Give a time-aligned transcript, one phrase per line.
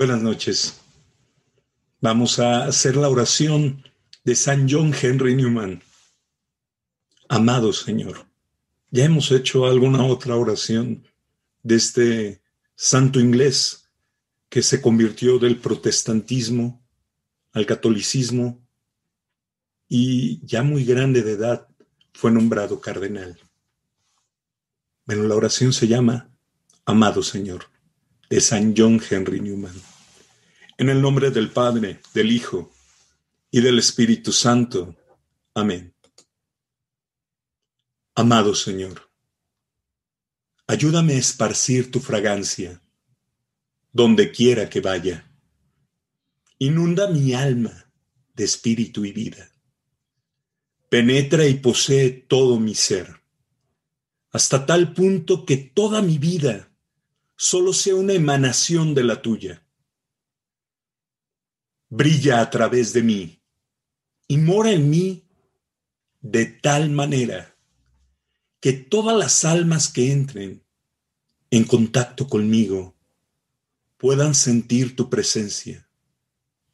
[0.00, 0.80] Buenas noches.
[2.00, 3.84] Vamos a hacer la oración
[4.24, 5.82] de San John Henry Newman.
[7.28, 8.24] Amado Señor,
[8.90, 11.04] ya hemos hecho alguna otra oración
[11.62, 12.42] de este
[12.74, 13.90] santo inglés
[14.48, 16.82] que se convirtió del protestantismo
[17.52, 18.66] al catolicismo
[19.86, 21.68] y ya muy grande de edad
[22.14, 23.38] fue nombrado cardenal.
[25.04, 26.30] Bueno, la oración se llama
[26.86, 27.66] Amado Señor,
[28.30, 29.89] de San John Henry Newman.
[30.80, 32.72] En el nombre del Padre, del Hijo
[33.50, 34.96] y del Espíritu Santo.
[35.52, 35.94] Amén.
[38.14, 39.10] Amado Señor,
[40.66, 42.82] ayúdame a esparcir tu fragancia
[43.92, 45.30] donde quiera que vaya.
[46.56, 47.92] Inunda mi alma
[48.32, 49.52] de espíritu y vida.
[50.88, 53.20] Penetra y posee todo mi ser,
[54.30, 56.72] hasta tal punto que toda mi vida
[57.36, 59.62] solo sea una emanación de la tuya
[61.90, 63.42] brilla a través de mí
[64.28, 65.24] y mora en mí
[66.20, 67.56] de tal manera
[68.60, 70.62] que todas las almas que entren
[71.50, 72.96] en contacto conmigo
[73.96, 75.88] puedan sentir tu presencia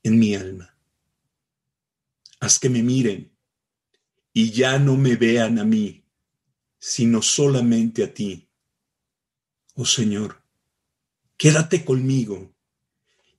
[0.03, 0.77] en mi alma.
[2.39, 3.33] Haz que me miren
[4.35, 6.05] y ya no me vean a mí,
[6.79, 8.51] sino solamente a ti.
[9.75, 10.43] Oh Señor,
[11.39, 12.56] quédate conmigo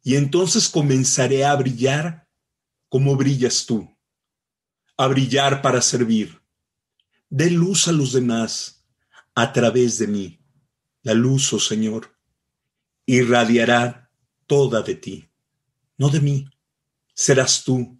[0.07, 2.29] y entonces comenzaré a brillar
[2.87, 3.93] como brillas tú,
[4.95, 6.41] a brillar para servir.
[7.29, 8.87] De luz a los demás
[9.35, 10.39] a través de mí.
[11.01, 12.17] La luz, oh Señor,
[13.05, 14.09] irradiará
[14.45, 15.29] toda de ti,
[15.97, 16.49] no de mí.
[17.13, 17.99] Serás tú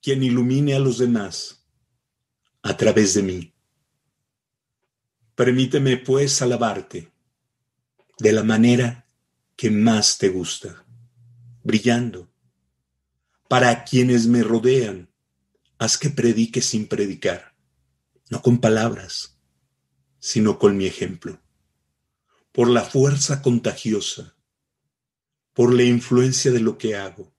[0.00, 1.66] quien ilumine a los demás
[2.62, 3.54] a través de mí.
[5.34, 7.12] Permíteme pues alabarte
[8.20, 9.10] de la manera
[9.56, 10.83] que más te gusta
[11.64, 12.30] brillando.
[13.48, 15.10] Para quienes me rodean,
[15.78, 17.56] haz que predique sin predicar,
[18.30, 19.38] no con palabras,
[20.20, 21.40] sino con mi ejemplo,
[22.52, 24.36] por la fuerza contagiosa,
[25.52, 27.34] por la influencia de lo que hago,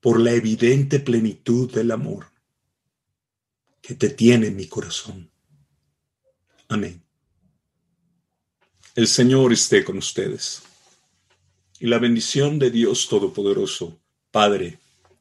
[0.00, 2.30] por la evidente plenitud del amor
[3.82, 5.30] que te tiene en mi corazón.
[6.68, 7.02] Amén.
[8.94, 10.62] El Señor esté con ustedes
[11.80, 13.98] y la bendición de Dios Todopoderoso,
[14.30, 14.78] Padre,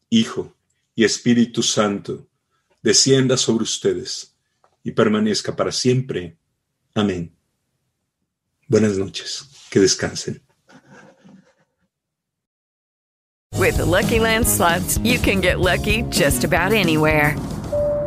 [0.10, 0.54] Hijo
[0.94, 2.28] y Espíritu Santo,
[2.82, 4.36] descienda sobre ustedes
[4.84, 6.38] y permanezca para siempre.
[6.94, 7.34] Amén.
[8.68, 9.46] Buenas noches.
[9.70, 10.42] Que descansen.
[13.58, 17.36] With the Lucky Land slots, you can get lucky just about anywhere.